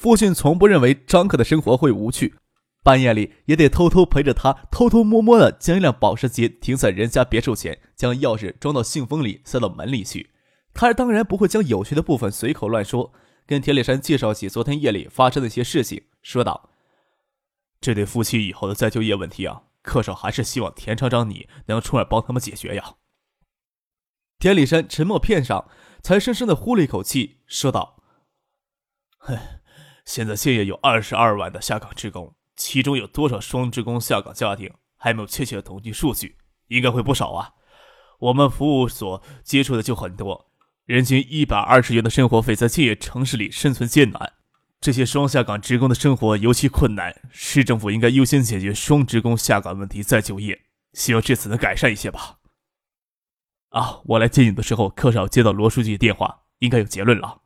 [0.00, 2.34] 父亲从不认为张克的生活会无趣，
[2.82, 10.30] 半夜里也得偷偷陪着他，偷偷摸摸的将一辆保时捷停在人家别墅前，将钥匙装到信封里塞到门里去。
[10.72, 13.12] 他当然不会将有趣的部分随口乱说，
[13.46, 16.70] 跟田里山介绍起昨天夜里发生的一些事情，说道
[17.78, 22.94] ：“这对夫妻以后的再就业问题啊，客少还是希望田厂长你能出来帮他们解决呀。”
[24.40, 25.68] 田里山沉默片上，
[26.00, 28.02] 才深深的呼了一口气，说道
[29.18, 29.36] ：“哼。”
[30.10, 36.36] 现在建业有二十二万的下岗职工，其中有多少双职工下岗家庭还没有确切的统计数据，
[36.66, 37.52] 应该会不少啊。
[38.18, 40.50] 我们服务所接触的就很多，
[40.84, 44.32] 人均一百二十元的生活费在建业城市里生存艰难，
[44.80, 47.14] 这些双下岗职工的生活尤其困难。
[47.30, 50.60] 市政府应该优先解决双职工下岗问题再就业，
[50.92, 52.38] 希望这次能改善一些吧。
[53.68, 57.42] 啊，我来接你的时候，科少接到罗书记的电话，应该有结论了。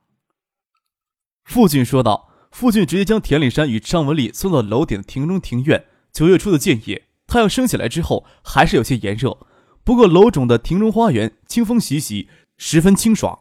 [1.44, 2.30] 父亲说道。
[2.54, 5.86] 父亲直接将田里山与张文丽送到楼顶的庭中庭院。
[6.12, 9.36] 九月初的建业，太阳升起来之后还是有些炎热，
[9.82, 13.40] 不过楼中的庭中花园清风习习，十分清爽。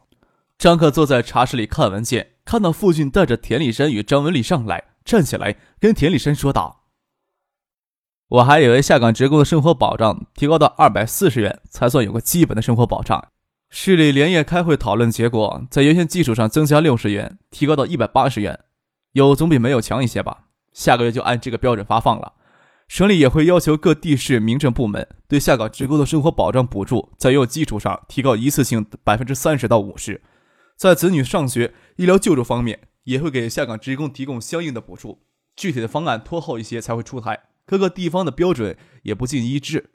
[0.58, 6.86] 张克坐在茶室里看文件，看到父亲带着田里山与张文丽上来，站起来跟田里山说道
[8.26, 13.28] ：“我还以为下岗职工的生活保障提高到二百四十元才算有个基本的生活保障。
[13.70, 18.58] 市里连夜开会讨论，结果在原先基础上增加六十元，提高到一百八十元。”
[19.14, 20.44] 有总比没有强一些吧。
[20.72, 22.34] 下个月就按这个标准发放了。
[22.86, 30.20] 省里也会要求各地市民政部门对下岗职工的生活保障补助，在原有基础上提高一次性百分之三十到五十。
[30.76, 35.22] 在子女上学、医疗救助方面，也会给下岗职工提供相应的补助。
[35.56, 37.44] 具体的方案拖后一些才会出台。
[37.64, 39.90] 各个地方的标准也不尽一致，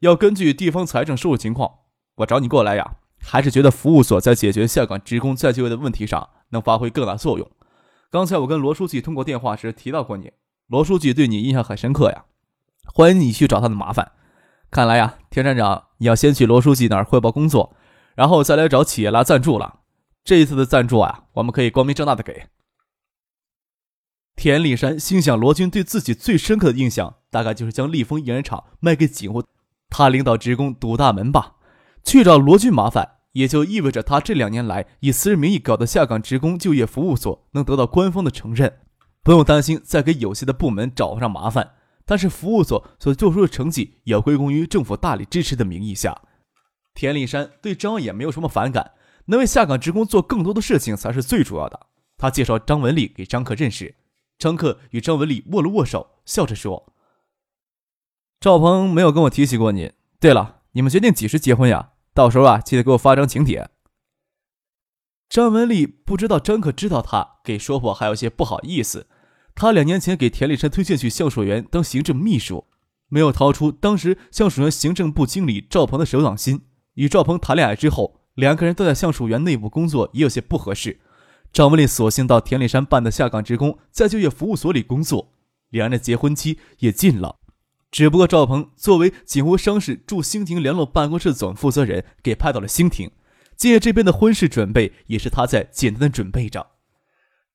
[0.00, 1.70] 要根据地方财政收入情况。
[2.16, 7.50] 我找你过来呀，还是觉得服务所在解决下岗职工再就业的问题上能发挥更大作用。
[8.10, 10.32] 刚才我跟罗书记通过电话时提到过你，
[10.68, 12.24] 罗书记对你印象很深刻呀，
[12.84, 14.12] 欢迎你去找他的麻烦。
[14.70, 17.76] 看来呀，田站长你要先去罗书记那儿汇报工作，
[18.14, 19.80] 然后再来找企业拉赞助了。
[20.24, 22.46] 这一次的赞助啊，我们可以光明正大的给。
[24.36, 29.44] 田立山心想，罗军对自己最深刻的印象，大概就是将立丰印染厂卖给锦湖，
[29.88, 31.56] 他领导职工堵大门吧，
[32.02, 33.13] 去找罗军麻烦。
[33.34, 38.80] 也就意味着他这两年来以私人名义搞的下岗职工就业服务所能得到官方的承认，
[39.22, 41.74] 不用担心再给有些的部门找上麻烦。
[42.06, 46.20] 但是服务所所做出的成绩也要归功于政府大力支持的名义下。
[46.94, 48.92] 田立山对张也没有什么反感，
[49.26, 51.86] 能为下岗职工做更多的事情才是最主要的。
[52.18, 53.96] 他介绍张文丽给张克认识，
[54.38, 56.92] 张克与张文丽握了握手，笑着说
[58.38, 59.92] ：“赵鹏没有跟我提起过你。
[60.20, 63.68] 对了，你们决定几时结婚呀？”到时候啊，记得给我发张请帖。
[65.28, 69.08] 张文丽不知道张可知道他，给说破还有些不好意思。
[69.56, 72.66] 他两年前给田立山推荐去橡树园当行政秘书，
[73.08, 76.62] 没有掏出当时橡树园行政部经理赵鹏的手掌心。
[76.94, 81.00] 与赵鹏谈恋爱之后，两个人都在橡树园内部工作，也有些不合适。
[81.52, 85.32] 张文丽索性到田立山办的下岗职工在就业服务所里工作，
[85.70, 87.38] 两人的结婚期也近了。
[87.94, 93.12] 只不过赵鹏作为锦湖商事驻兴亭联络办公室总负责人，给派到了兴亭。
[93.56, 96.72] 借这边的婚事准备也是他在简单的准备着。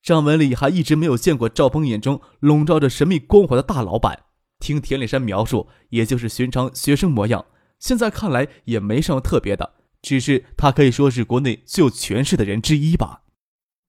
[0.02, 4.18] 张文丽还一直没有见过赵鹏眼中笼罩着神秘光环的大老板。
[4.58, 7.44] 听田里山描述，也就是寻常学生模样。
[7.78, 13.24] 现在看来也没什么特别的，只是他可以说是国内最有权势的人之一吧。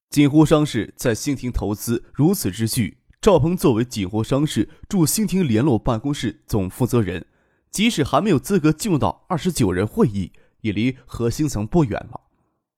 [0.10, 2.98] 锦湖商事在兴亭投资如此之巨。
[3.22, 7.28] 赵鹏作为锦湖商事驻兴亭联络办公室总负责人，
[7.70, 10.32] 即使还没有资格进入到二十九人会议，
[10.62, 12.22] 也离核心层不远了。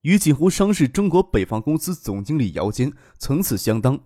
[0.01, 3.97] 与锦湖商事中国北方公司总经理姚坚层次相当，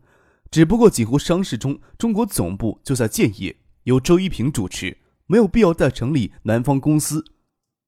[0.52, 4.96] 只不过锦湖商事中中国总部就在建业，由周一平主持，
[5.26, 7.26] 没有必要再成立南方公司。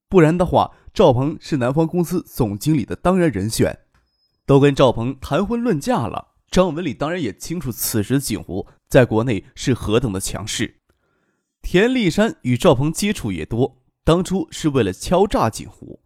[0.08, 3.78] 不然的话，赵鹏是南方公司总经理的当然人选。
[4.44, 6.29] 都跟赵鹏谈婚论嫁了。
[6.50, 10.80] 张文礼当然也清楚，此时的锦湖在国内是何等的强势。
[11.62, 16.00] 田立山与赵鹏接触也多，当初是为了敲诈锦湖。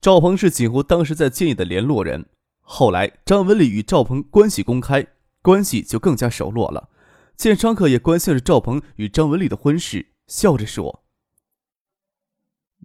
[0.00, 2.26] 赵鹏是锦湖当时在建业的联络人，
[2.60, 5.06] 后来张文礼与赵鹏关系公开，
[5.42, 6.88] 关系就更加熟络了。
[7.36, 11.02] 见张克也关心着赵鹏与张文丽的婚事，笑着说：“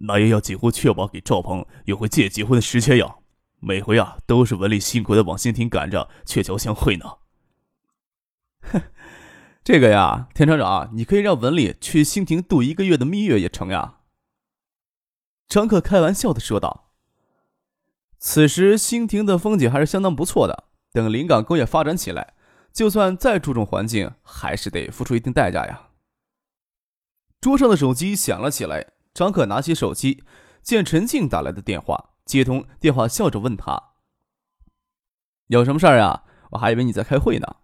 [0.08, 3.16] 那也要几乎确保给赵鹏有回借结婚的时间呀。
[3.60, 7.04] 每回啊，都是文丽辛苦的往新亭赶着，鹊桥相会呢。
[8.62, 8.82] ”哼，
[9.64, 14.00] 这个呀，田厂长，你可以让文丽去新亭度一个月的蜜月也成呀。”
[15.48, 16.90] 张克开玩笑的说道。
[18.18, 20.64] 此时，新亭的风景还是相当不错的。
[20.92, 22.34] 等临港工业发展起来，
[22.72, 25.88] 就算再注重环境，还是得付出一定代价呀。
[27.40, 30.24] 桌上的手机响了起来，张克拿起手机，
[30.62, 33.94] 见陈静打来的电话，接通电话，笑着问他
[35.48, 36.24] ：“有什么事儿啊？
[36.50, 37.56] 我还以为你在开会呢。”“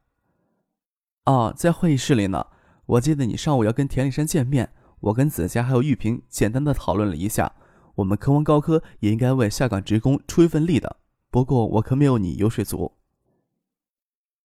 [1.26, 2.46] 哦，在会议室里呢。
[2.86, 7.54] 我记得你上午要跟田立山见面，我跟子佳还有玉萍简单的讨论了一下。”
[7.96, 10.96] 我们科王高科也应该为下岗职工出一份力的，
[11.30, 12.96] 不过我可没有你油水足。”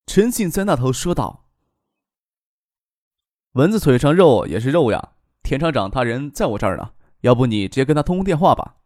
[0.05, 1.45] 陈信在那头说道。
[3.53, 5.13] “蚊子腿上肉也是肉呀，
[5.43, 6.91] 田厂长他人在我这儿呢，
[7.21, 8.76] 要不你直接跟他通通电话吧。”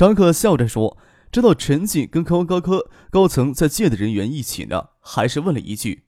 [0.00, 0.96] 张可笑着说
[1.30, 6.06] ：“知道陈进跟科文高科高层在借的人员一起呢，还是问了一句：‘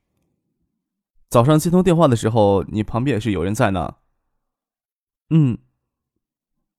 [1.29, 3.97] 早上接通电话的时候，你旁边也是有人在呢？’
[5.29, 5.59] 嗯。”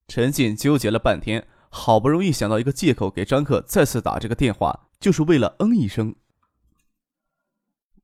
[0.09, 6.15] 陈进纠结了半天，好不容易想到一个借口，给张克再次打这个电话，就是为了嗯一声。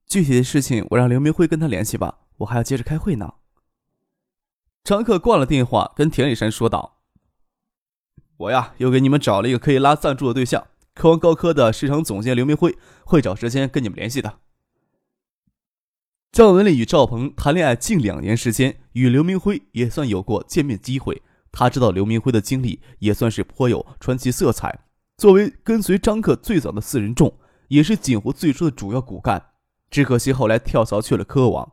[0.06, 3.34] 具体的事情我让刘明辉跟他联系吧，我还要接着开会呢。
[4.84, 6.98] 张克挂了电话，跟田里山说道
[8.40, 14.38] ：“我呀，又给你们找了一个可以拉赞助的对象，科王高科的市场总监刘明辉会找时间跟你们联系的。”
[16.32, 21.20] 赵文丽与赵鹏谈恋爱近两年时间，与刘明辉也算有过见面机会。
[21.52, 24.86] 他知道刘明辉的经历也算是颇有传奇色彩。
[25.18, 27.36] 作为跟随张克最早的四人众，
[27.68, 29.50] 也是锦湖最初的主要骨干。
[29.90, 31.70] 只可惜后来跳槽去了科王。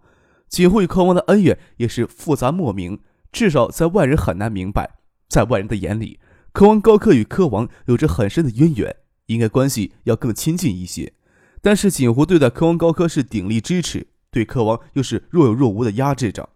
[0.50, 3.00] 锦湖与科王的恩怨也是复杂莫名，
[3.32, 4.98] 至少在外人很难明白。
[5.30, 6.20] 在外人的眼里，
[6.58, 8.96] 科王高科与科王有着很深的渊源，
[9.28, 11.14] 应该关系要更亲近一些。
[11.62, 16.50] 但是锦湖对待科王高科是鼎力支持，对科王又是若有若无的压制着。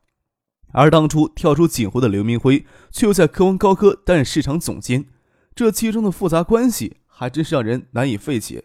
[0.71, 5.05] 而当初跳出锦湖的刘明辉，却又在科王高科担任市场总监，
[5.53, 8.63] 这其中的复杂关系还真是让人难以费解。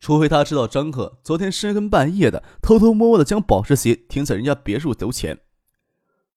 [0.00, 5.38] 除非他知道张克昨天深更半夜的偷偷摸摸的将保时捷停在人家别墅楼前。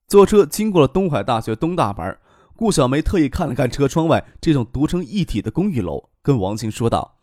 [0.07, 2.15] 坐车经过了东海大学东大门，
[2.57, 7.19] 顾小梅特意看了看车窗外这栋独成一体的公寓楼，跟王晴说道：“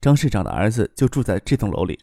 [0.00, 2.00] 张市长的儿子就住在这栋楼里。”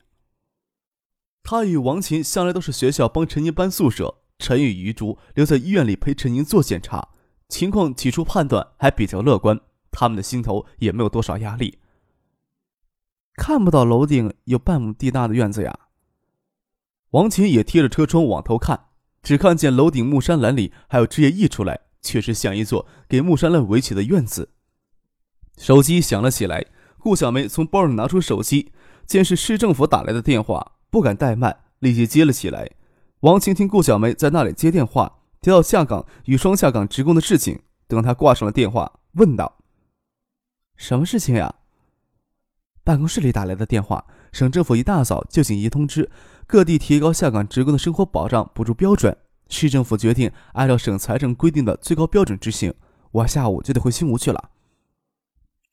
[1.43, 4.21] 他与王琴向来都是学校帮陈宁搬宿舍。
[4.37, 7.09] 陈宇、余竹留在医院里陪陈宁做检查，
[7.49, 9.59] 情况起初判断还比较乐观，
[9.91, 11.79] 他们的心头也没有多少压力。
[13.33, 15.77] 看不到楼顶有半亩地大的院子呀。
[17.09, 18.88] 王琴也贴着车窗往头看，
[19.21, 24.51] 只看见楼顶木栅栏里还有枝叶溢出来，确实像一座给木栅栏围起的院子。
[25.57, 26.65] 手机响了起来，
[26.97, 28.71] 顾小梅从包里拿出手机，
[29.05, 32.71] 见是市政府打来的电话，不敢怠慢，立即接了起来。
[33.21, 37.59] 王晴听顾小梅在那里接电话，提到下岗与双下岗职工的事情。
[37.87, 39.57] 等他挂上了电话，问道
[40.77, 41.55] ：“什么事情呀？”
[42.85, 46.09] 办公室里打来的电话，省政府一大早就紧急通知
[46.45, 49.15] 各地提高下岗职工的生活保障补助标准。
[49.49, 52.73] 市政府决定按照省财政规定的最高标准执行。
[53.11, 54.51] 我下午就得回新吴去了。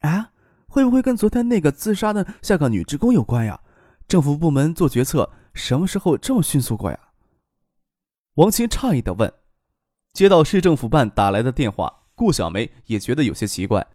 [0.00, 0.30] 啊，
[0.66, 3.60] 会不会跟昨天那个自杀的下岗女职工有关呀？
[4.08, 6.98] 政府部门做决策什么时候这么迅速过呀？
[8.36, 9.32] 王琴诧异的问
[10.14, 13.86] ：“接到市政府办打来的电话，顾小梅也觉得有些奇怪。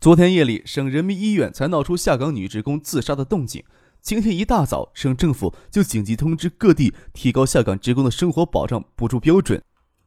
[0.00, 3.64] 昨天夜里，省人民医院才闹出下岗女职工自杀的动静，
[4.00, 9.62] 今天一大早，省政府就紧急通知各地提高下岗职工的生活保障补助标准。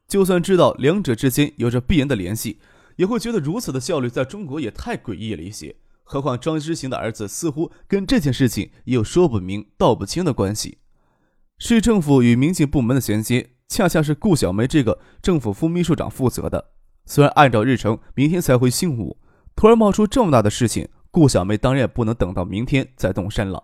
[0.08, 2.60] 就算知道两者之间有着必然的联系，
[2.96, 5.76] 也会觉得如此的效率在中国也太诡异了一些。
[6.04, 10.80] 何况张之行的儿子似乎跟这件事情也有说不明道不清的关系。
[11.58, 16.72] 市政府与民警部门的衔接。”恰恰是顾小梅这个政府副秘书长负责的。
[17.06, 19.18] 虽然按照日程明天才回新武，
[19.56, 23.64] 突然冒出这么大的事情，顾小梅当然也不能等到明天再动身了。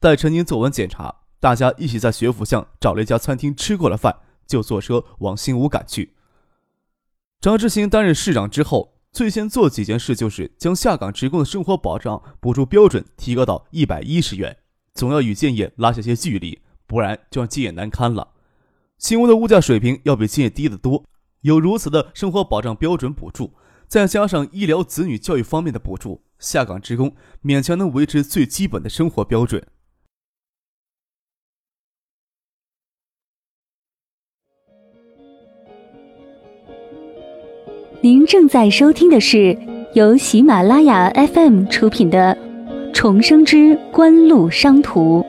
[0.00, 4.14] 待陈宁做完检查，大家一起在学府巷找了一家餐厅吃过了饭，
[4.46, 6.14] 就坐车往新武赶去。
[7.40, 14.56] 张志新担任市长之后，最先做几件事，就是将下岗职工的生活保障补助标准提高到一百一十元，
[14.94, 18.28] 总要与建业拉下些距离，不然就让建业难堪了。
[18.98, 21.04] 新屋的物价水平要比建业低得多，
[21.40, 23.54] 有如此的生活保障标准补助，
[23.88, 29.64] 再加上医疗、子女教育方面的补助，下岗职工勉强能维持最基本的生活标准。
[38.00, 39.58] 您正在收听的是
[39.92, 42.32] 由喜马拉雅 FM 出品的
[42.94, 45.20] 《重生之官路商途》。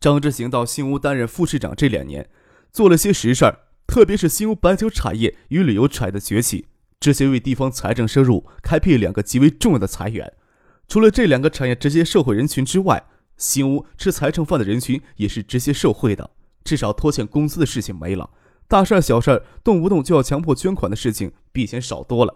[0.00, 2.28] 张之行到新屋担任副市长这两年，
[2.72, 6.66] 做了些实事儿，特别是新屋白酒产业与旅游产业的崛起，
[6.98, 10.32] 这些为地方财政收入开辟两个极为重要的财源。
[10.88, 13.04] 除了这两个产业直接受惠人群之外，
[13.36, 16.30] 新屋吃财政饭的人群也是直接受贿的，
[16.64, 18.30] 至少拖欠工资的事情没了，
[18.66, 22.34] 大事儿小事儿动不动就要强迫捐款的事情比以前少多了。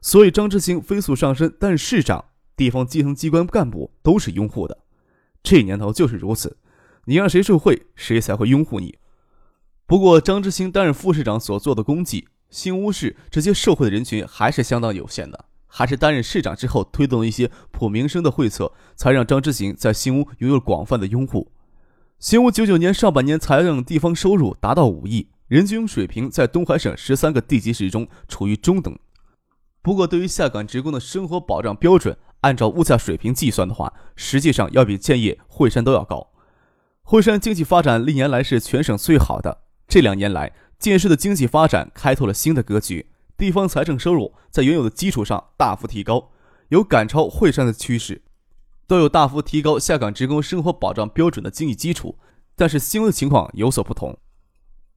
[0.00, 2.24] 所以张之行飞速上升，担任市长，
[2.56, 4.78] 地方基层机关干部都是拥护的。
[5.42, 6.56] 这年头就是如此，
[7.06, 8.98] 你让谁受贿，谁才会拥护你。
[9.86, 15.46] 不过张之行担任副市长所做的功绩，新屋市直接受贿的人群还是相当有限的。
[15.66, 21.50] 还是担任市长之后，推动了一些普民生的惠策，才让张之行在新屋拥有广泛的拥护。
[22.18, 28.98] 新屋九九年上半年财政地方收入达到五亿，人均水平在东海省十三个地级市中处于中等。
[29.82, 36.30] 不过，对于下岗职工的生活保障标准，按照物价水平计算的话，实际上要比建业、惠山都要高。
[37.02, 43.06] 惠山经济发展历年来是全省最好的，这两年来建市的经济发展开拓了新的格局。
[43.36, 46.30] 地方财政收入在原有的基础上大幅提高，
[46.68, 48.22] 有赶超惠山的趋势，
[48.86, 52.18] 都有大幅提高下岗职工生活保障标准的经济基础。
[52.54, 54.18] 但是新屋的情况有所不同，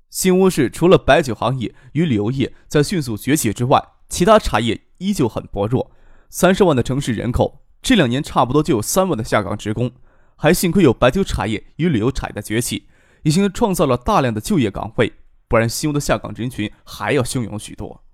[0.10, 5.92] 新屋市除了白酒行业与旅游业在迅速崛起之外，其他产业依旧很薄弱。
[6.30, 9.92] 三十万的城市人口，这两年差不多就有三万的下岗职工，
[10.38, 12.88] 还幸亏有白酒产业与旅游产业的崛起，
[13.24, 15.12] 已经创造了大量的就业岗位，
[15.50, 18.06] 不然新屋的下岗人群还要汹涌许多。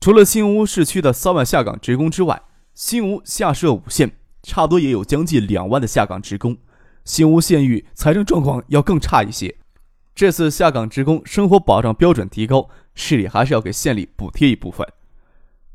[0.00, 2.40] 除了新屋市区的三万下岗职工之外，
[2.72, 4.10] 新屋下设五县，
[4.42, 6.56] 差不多也有将近两万的下岗职工。
[7.04, 9.54] 新屋县域财政状况要更差一些。
[10.14, 14.88] 这次下岗职工生活保障标准提高，市里还是要给县里补贴一部分。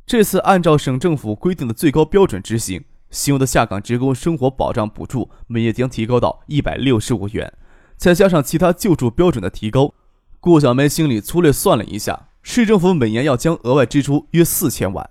[0.07, 7.53] 这次按照省政府规定的最高标准执行，新屋的下岗职工生活保障补助每月将提高到一百六十五元，
[7.95, 9.93] 再加上其他救助标准的提高，
[10.39, 12.29] 顾小梅心里粗略算了一下。
[12.47, 15.09] 市政府每年要将额外支出约四千万，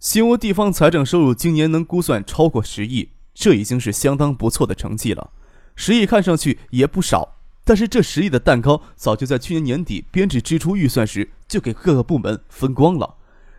[0.00, 5.30] 新屋地方财政收入今年能估算超过十亿，这已经是相当不错的成绩了。
[5.76, 13.14] 十亿看上去也不少，但是这十亿的蛋糕早就在去年年底编制支出预算时就给各个部门分光了。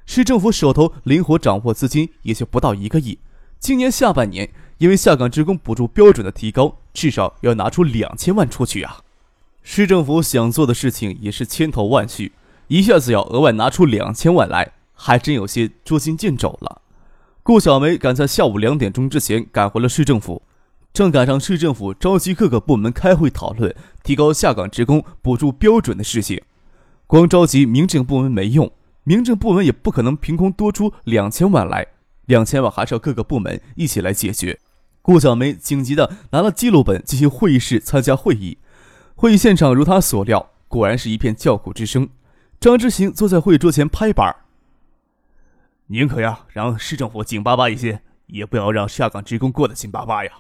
[0.05, 3.17] 市政府手头灵活掌握资金也就不到一个亿，
[3.59, 8.97] 今年下半年因为下岗职工补助标准的提高，至少要拿出两千万出去啊！
[9.63, 12.33] 市政府想做的事情也是千头万绪。
[12.69, 16.83] 一下子要额外拿出两千万来，还真有些捉襟见肘了。
[17.41, 20.43] 顾小梅赶在下午两点钟之前赶回了市政府，
[20.93, 26.43] 正赶上市政府召集各个部门开会讨论提高下岗职工补助标准的事情。
[27.07, 28.71] 光召集民政部门没用，
[29.03, 31.87] 民政部门也不可能凭空多出两千万来，
[32.27, 34.59] 两千万还是要各个部门一起来解决。
[35.01, 38.59] 顾小梅紧急的拿了记录本进行会议室参加会议。
[39.15, 42.07] 会议现场如她所料，果然是一片叫苦之声。
[42.59, 44.35] 张之行坐在会议桌前拍板
[45.87, 50.31] 宁可呀让市政府紧巴巴一些，也不要让下岗职工过得紧巴巴呀。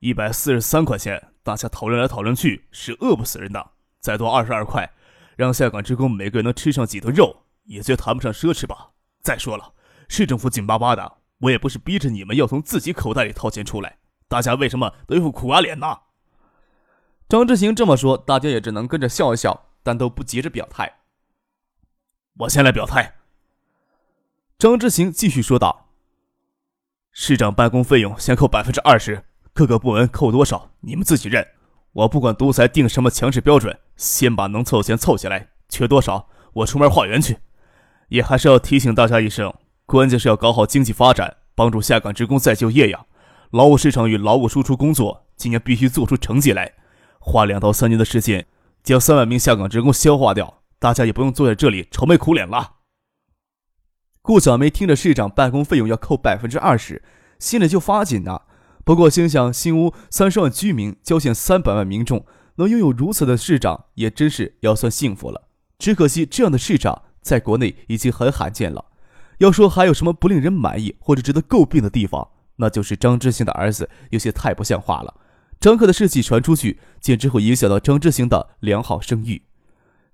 [0.00, 3.70] 一百四十三块钱，大家讨论来讨论去是饿不死人的。
[4.00, 4.90] 再多二十二块，
[5.36, 8.88] 让下岗职工每个人能吃上几顿肉，也就谈不上奢侈吧。
[9.20, 9.74] 再说了，
[10.08, 15.98] 市政府紧巴巴的，我也不是逼着你们要从自己口袋里掏钱出来，大家为什么都一副苦瓜脸呢？
[17.28, 20.97] 张之行这么说，大家也只能跟着笑一笑，但都不急着表态。
[22.38, 23.14] 我先来表态。
[24.58, 25.88] 张之行继续说道
[27.10, 31.44] ：“市长办公费用先扣百分之二十，各个部门扣多少，你们自己认。
[31.92, 37.38] 我不管独裁定什么强制标准，先把能凑的钱凑起来，缺多少我出门化缘去。
[38.08, 39.52] 也还是要提醒大家一声，
[39.84, 43.06] 关键是要搞好经济发展，帮助下岗职工再就业呀。
[43.50, 46.74] 劳务市场与劳务输出工作今年必须做出成绩来，
[47.18, 48.46] 花两到三年的时间，
[48.84, 52.76] 将三万名下岗职工消化掉。”大家也不用坐在这里愁眉苦脸了。
[54.22, 57.02] 顾小梅听着市长办公费用要扣百分之二十，
[57.38, 58.42] 心里就发紧呐。
[58.84, 62.24] 不过心想，新屋三十万居民，郊县三百万民众，
[62.56, 65.48] 能拥有如此的市长，也真是要算幸福了。
[65.78, 68.84] 只可惜这样的市长在国内已经很罕见了。
[69.38, 75.14] 要说还有什么不令人满意或者值得诟病的地方，那就是张之行的儿子有些太不像话了。
[75.60, 79.47] 张克的事迹传出去，简直会影响到张之行的良好声誉。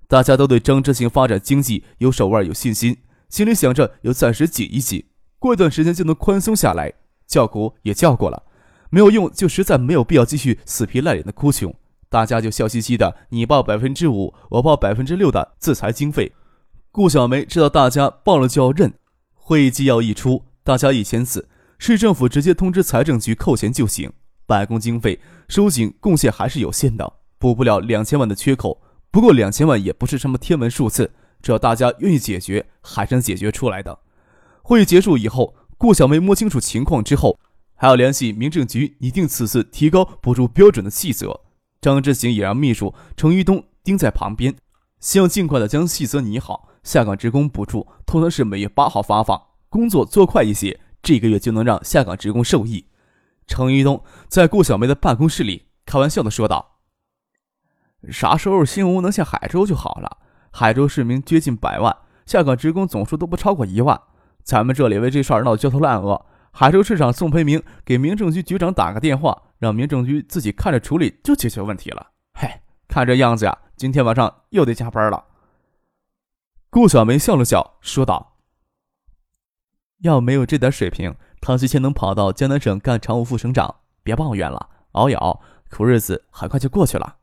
[0.06, 5.04] 大家都对张之行发展经济有手腕有信心，心里想着要暂时紧一紧，
[5.38, 6.92] 过一段时间就能宽松下来。
[7.26, 8.42] 叫苦也叫过了，
[8.90, 11.74] 没有用，就实在没有必要继续死皮赖脸的哭穷。
[12.10, 16.32] 大家就笑嘻嘻的，你报百分之五，我报百分之六的自裁经费。
[16.92, 18.92] 顾小梅知道大家报了就要认，
[19.32, 24.12] 会议纪要一出，大家一签字，市政府直接通知财政局扣钱就行。
[24.46, 25.18] 办公经费
[25.48, 28.82] 收紧贡献还是有限的，补不了两千万的缺口。
[29.14, 34.00] 不过两千万也不是什么天文数字，只要大家愿意解决，还是能解决出来的。
[34.60, 37.38] 会议结束以后，顾小梅摸清楚情况之后，
[37.76, 41.42] 还要联系民政局拟定此次提高补助标准的细则。
[41.80, 44.52] 张志行也让秘书程玉东盯在旁边，
[44.98, 46.70] 希望尽快的将细则拟好。
[46.82, 52.84] 下岗职工补助通常是每月八号发放，工作做快一些，这个月就能让下岗职工受益。
[53.46, 56.73] 程玉东在顾小梅的办公室里开玩笑的说道
[58.10, 60.18] ：“啥时候新屋能下海州就好了？
[60.50, 61.96] 海州市民接近百万，
[62.26, 64.00] 下岗职工总数都不超过一万。
[64.42, 72.08] 咱们这里为这事儿闹焦头烂额，海州市长宋培明给民政局局长打个电话，让民政局自己看着处理，就解决问题了。
[72.34, 75.24] 嘿，看这样子呀，今天晚上又得加班了。”
[76.70, 78.36] 顾小梅笑了笑，说道
[80.02, 87.16] ：“要没有这点水平。”唐西谦能跑到江南省干常务副省长，别抱怨了，熬一熬，苦日子很快就过去了。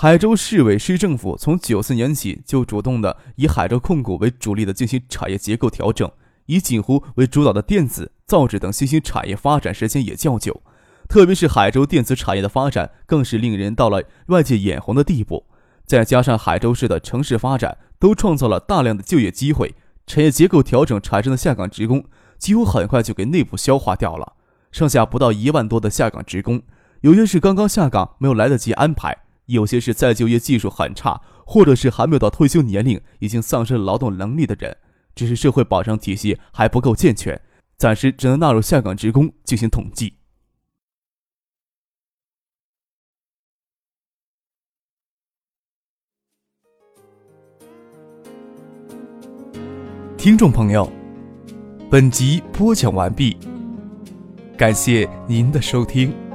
[0.00, 6.08] 海州市委市政府从九四年起就主动的以海州控股为主力的进行产业结构调整，
[6.46, 10.62] 以锦湖为主导的电子、造纸等新兴产业发展时间也较久，
[11.08, 15.46] 特别是海州电子产业的发展更是令人到了外界眼红的地步。
[15.84, 19.74] 再加上海州市的城市发展，都创造了大量的就业机会，
[20.06, 22.04] 产业结构调整产生的下岗职工。
[22.38, 24.34] 几乎很快就给内部消化掉了，
[24.70, 26.62] 剩下不到一万多的下岗职工，
[27.00, 34.76] 有些是刚刚下岗没有来得及安排，有些是再就业技术很差，或者是还没有到退休年龄已经丧失了劳动能力的人，
[35.14, 37.40] 只是社会保障体系还不够健全，
[37.76, 40.14] 暂时只能纳入下岗职工进行统计。
[50.16, 50.90] 听众朋友。
[51.90, 53.34] 本集播讲完毕，
[54.58, 56.27] 感谢您的收听。